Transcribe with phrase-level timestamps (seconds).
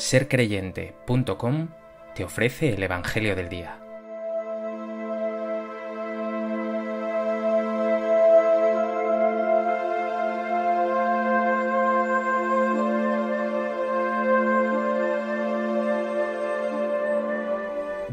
[0.00, 1.68] sercreyente.com
[2.14, 3.78] te ofrece el Evangelio del Día.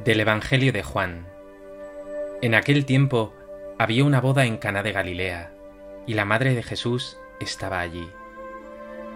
[0.04, 1.28] Del Evangelio de Juan.
[2.42, 3.34] En aquel tiempo
[3.80, 5.52] había una boda en Cana de Galilea,
[6.06, 8.08] y la madre de Jesús estaba allí.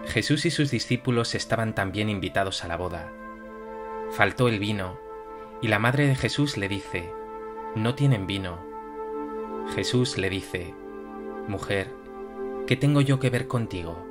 [0.06, 3.12] Jesús y sus discípulos estaban también invitados a la boda.
[4.10, 4.98] Faltó el vino,
[5.62, 7.10] y la madre de Jesús le dice,
[7.74, 8.58] No tienen vino.
[9.74, 10.74] Jesús le dice,
[11.46, 11.88] Mujer,
[12.66, 14.06] ¿qué tengo yo que ver contigo?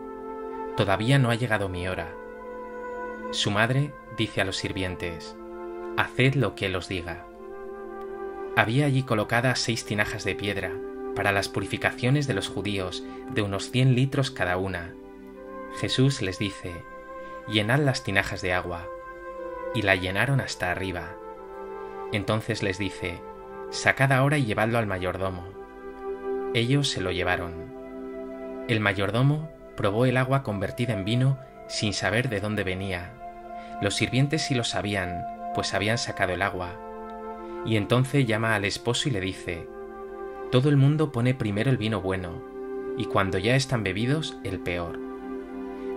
[0.77, 2.15] Todavía no ha llegado mi hora.
[3.31, 5.35] Su madre dice a los sirvientes,
[5.97, 7.25] Haced lo que él os diga.
[8.55, 10.71] Había allí colocadas seis tinajas de piedra
[11.15, 14.93] para las purificaciones de los judíos de unos cien litros cada una,
[15.79, 16.83] Jesús les dice,
[17.47, 18.87] llenad las tinajas de agua,
[19.73, 21.15] y la llenaron hasta arriba.
[22.11, 23.21] Entonces les dice,
[23.69, 25.45] sacad ahora y llevadlo al mayordomo.
[26.53, 28.65] Ellos se lo llevaron.
[28.67, 33.13] El mayordomo probó el agua convertida en vino sin saber de dónde venía.
[33.81, 35.23] Los sirvientes sí lo sabían,
[35.55, 36.75] pues habían sacado el agua.
[37.65, 39.67] Y entonces llama al esposo y le dice,
[40.51, 42.43] Todo el mundo pone primero el vino bueno,
[42.97, 45.10] y cuando ya están bebidos, el peor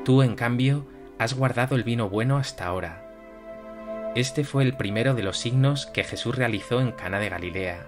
[0.05, 0.85] Tú, en cambio,
[1.19, 4.13] has guardado el vino bueno hasta ahora.
[4.15, 7.87] Este fue el primero de los signos que Jesús realizó en Cana de Galilea.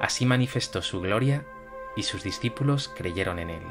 [0.00, 1.46] Así manifestó su gloria
[1.96, 3.62] y sus discípulos creyeron en él.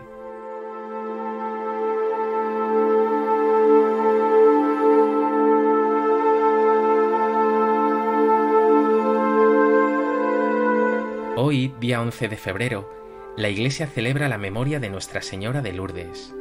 [11.36, 12.90] Hoy, día 11 de febrero,
[13.36, 16.34] la Iglesia celebra la memoria de Nuestra Señora de Lourdes.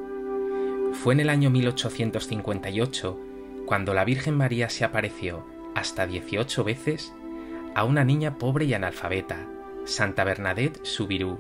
[1.03, 3.21] Fue en el año 1858
[3.67, 7.15] cuando la Virgen María se apareció hasta 18 veces
[7.75, 9.47] a una niña pobre y analfabeta,
[9.85, 11.39] Santa Bernadette Subirú,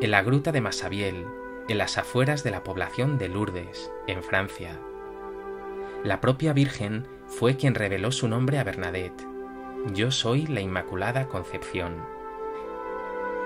[0.00, 1.24] en la gruta de Massabiel,
[1.68, 4.80] en las afueras de la población de Lourdes, en Francia.
[6.02, 9.26] La propia Virgen fue quien reveló su nombre a Bernadette.
[9.92, 12.15] Yo soy la Inmaculada Concepción.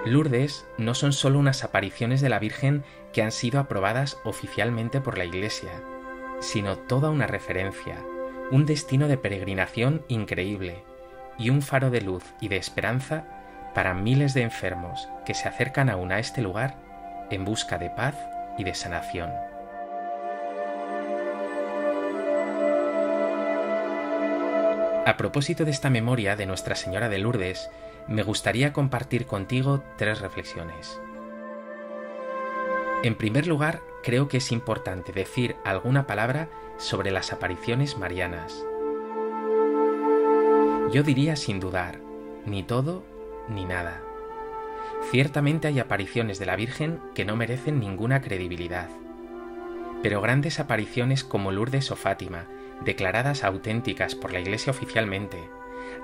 [0.07, 5.19] Lourdes no son solo unas apariciones de la Virgen que han sido aprobadas oficialmente por
[5.19, 5.71] la Iglesia,
[6.41, 8.03] sino toda una referencia,
[8.51, 10.85] un destino de peregrinación increíble
[11.39, 13.25] y un faro de luz y de esperanza
[13.75, 16.77] para miles de enfermos que se acercan aún a este lugar
[17.31, 18.15] en busca de paz
[18.57, 19.31] y de sanación.
[25.07, 27.71] A propósito de esta memoria de Nuestra Señora de Lourdes,
[28.11, 31.01] me gustaría compartir contigo tres reflexiones.
[33.05, 38.67] En primer lugar, creo que es importante decir alguna palabra sobre las apariciones marianas.
[40.93, 42.01] Yo diría sin dudar,
[42.45, 43.05] ni todo
[43.49, 44.03] ni nada.
[45.13, 48.89] Ciertamente hay apariciones de la Virgen que no merecen ninguna credibilidad,
[50.03, 52.47] pero grandes apariciones como Lourdes o Fátima,
[52.85, 55.49] declaradas auténticas por la Iglesia oficialmente,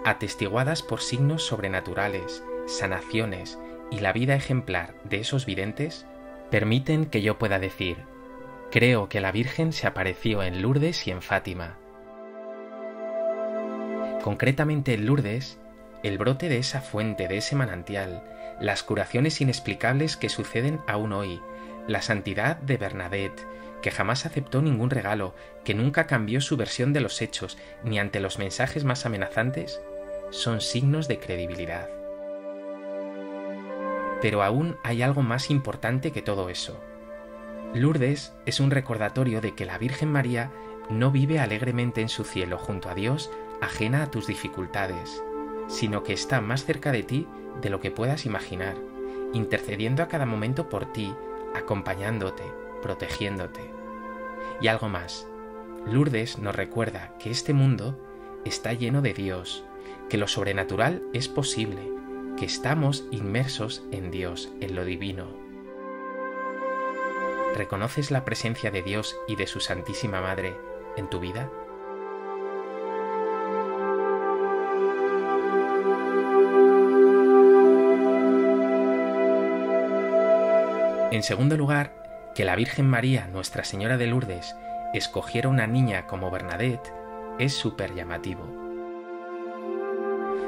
[0.04, 3.59] atestiguadas por signos sobrenaturales, sanaciones
[3.91, 6.06] y la vida ejemplar de esos videntes,
[6.50, 7.98] permiten que yo pueda decir,
[8.70, 11.78] creo que la Virgen se apareció en Lourdes y en Fátima.
[14.22, 15.59] Concretamente en Lourdes,
[16.03, 18.22] el brote de esa fuente, de ese manantial,
[18.60, 21.41] las curaciones inexplicables que suceden aún hoy,
[21.87, 23.47] la santidad de Bernadette,
[23.82, 28.20] que jamás aceptó ningún regalo, que nunca cambió su versión de los hechos, ni ante
[28.20, 29.81] los mensajes más amenazantes,
[30.31, 31.88] son signos de credibilidad.
[34.20, 36.81] Pero aún hay algo más importante que todo eso.
[37.75, 40.50] Lourdes es un recordatorio de que la Virgen María
[40.88, 45.22] no vive alegremente en su cielo junto a Dios ajena a tus dificultades,
[45.69, 47.26] sino que está más cerca de ti
[47.60, 48.76] de lo que puedas imaginar,
[49.32, 51.14] intercediendo a cada momento por ti,
[51.55, 52.44] acompañándote,
[52.87, 53.69] protegiéndote.
[54.61, 55.27] Y algo más,
[55.87, 57.99] Lourdes nos recuerda que este mundo
[58.44, 59.65] está lleno de Dios,
[60.09, 61.83] que lo sobrenatural es posible,
[62.37, 65.27] que estamos inmersos en Dios, en lo divino.
[67.56, 70.56] ¿Reconoces la presencia de Dios y de su Santísima Madre
[70.97, 71.50] en tu vida?
[81.11, 81.95] En segundo lugar,
[82.37, 84.55] que la Virgen María, Nuestra Señora de Lourdes,
[84.93, 86.93] escogiera una niña como Bernadette
[87.38, 88.47] es súper llamativo.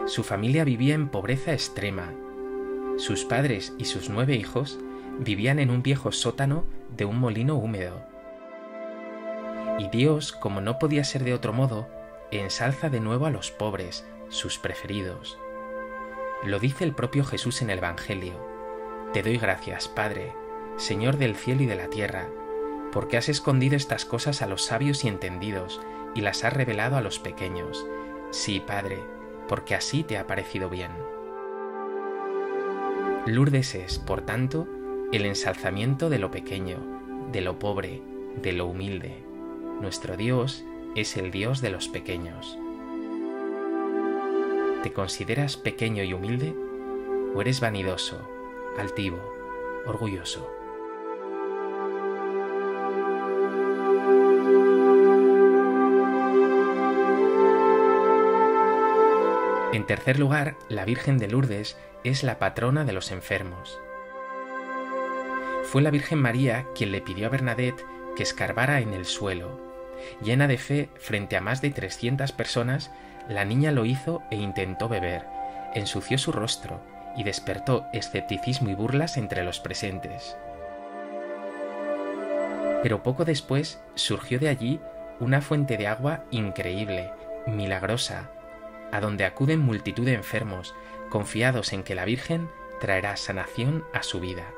[0.07, 2.13] Su familia vivía en pobreza extrema.
[2.99, 4.79] Sus padres y sus nueve hijos
[5.19, 6.65] vivían en un viejo sótano
[6.95, 8.05] de un molino húmedo.
[9.79, 11.89] Y Dios, como no podía ser de otro modo,
[12.31, 15.39] ensalza de nuevo a los pobres, sus preferidos.
[16.45, 18.35] Lo dice el propio Jesús en el Evangelio.
[19.15, 20.35] Te doy gracias, Padre,
[20.79, 22.29] Señor del cielo y de la tierra,
[22.93, 25.81] porque has escondido estas cosas a los sabios y entendidos,
[26.15, 27.85] y las has revelado a los pequeños.
[28.31, 28.99] Sí, Padre,
[29.49, 30.93] porque así te ha parecido bien.
[33.27, 34.69] Lourdes es, por tanto,
[35.13, 36.79] el ensalzamiento de lo pequeño,
[37.33, 38.01] de lo pobre,
[38.41, 39.17] de lo humilde.
[39.81, 40.65] Nuestro Dios
[40.95, 42.57] es el Dios de los pequeños.
[44.85, 46.55] ¿Te consideras pequeño y humilde?
[47.35, 48.21] ¿O eres vanidoso,
[48.79, 49.19] altivo,
[49.87, 50.58] orgulloso?
[59.73, 63.79] En tercer lugar, la Virgen de Lourdes es la patrona de los enfermos.
[65.65, 67.85] Fue la Virgen María quien le pidió a Bernadette
[68.17, 69.61] que escarbara en el suelo.
[70.23, 72.91] Llena de fe frente a más de 300 personas,
[73.29, 75.27] la niña lo hizo e intentó beber,
[75.75, 76.81] ensució su rostro
[77.15, 80.39] y despertó escepticismo y burlas entre los presentes.
[82.83, 84.81] Pero poco después surgió de allí
[85.21, 87.11] una fuente de agua increíble,
[87.47, 88.31] milagrosa,
[88.93, 90.75] a donde acuden multitud de enfermos,
[91.09, 92.49] confiados en que la Virgen
[92.81, 94.53] traerá sanación a su vida.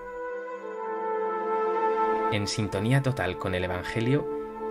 [2.33, 4.29] En sintonía total con el Evangelio,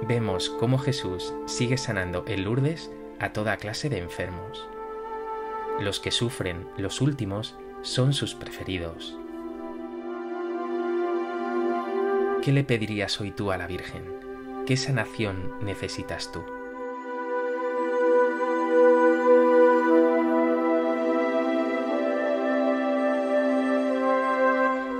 [0.07, 4.67] vemos cómo Jesús sigue sanando en Lourdes a toda clase de enfermos.
[5.79, 9.17] Los que sufren, los últimos, son sus preferidos.
[12.41, 14.03] ¿Qué le pedirías hoy tú a la Virgen?
[14.65, 16.58] ¿Qué sanación necesitas tú?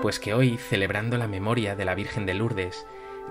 [0.02, 2.86] Pues que hoy, celebrando la memoria de la Virgen de Lourdes,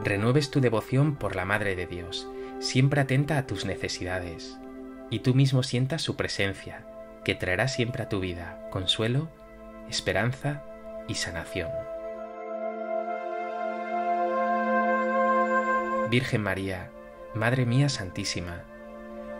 [0.05, 2.29] renueves tu devoción por la Madre de Dios,
[2.61, 4.59] siempre atenta a tus necesidades,
[5.11, 6.85] y tú mismo sientas su presencia,
[7.25, 9.29] que traerá siempre a tu vida consuelo,
[9.89, 10.63] esperanza
[11.09, 11.71] y sanación.
[16.11, 16.91] Virgen María,
[17.35, 18.65] Madre mía Santísima,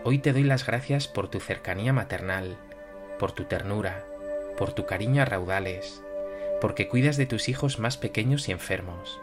[0.05, 2.59] hoy te doy las gracias por tu cercanía maternal,
[3.19, 4.05] por tu ternura,
[4.59, 6.03] por tu cariño a raudales,
[6.61, 9.21] porque cuidas de tus hijos más pequeños y enfermos.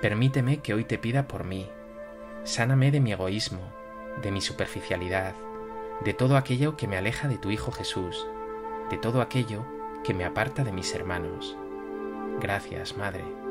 [0.00, 1.68] Permíteme que hoy te pida por mí.
[2.44, 3.72] Sáname de mi egoísmo,
[4.22, 5.34] de mi superficialidad,
[6.04, 8.26] de todo aquello que me aleja de tu Hijo Jesús,
[8.90, 9.64] de todo aquello
[10.04, 11.56] que me aparta de mis hermanos.
[12.40, 13.45] Gracias, Madre.